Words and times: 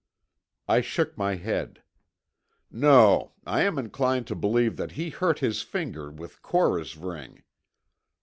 I 0.67 0.81
shook 0.81 1.15
my 1.15 1.35
head. 1.35 1.83
"No, 2.71 3.33
I 3.45 3.61
am 3.61 3.77
inclined 3.77 4.25
to 4.29 4.35
believe 4.35 4.75
that 4.77 4.93
he 4.93 5.11
hurt 5.11 5.37
his 5.37 5.61
finger 5.61 6.09
with 6.09 6.41
Cora's 6.41 6.97
ring. 6.97 7.43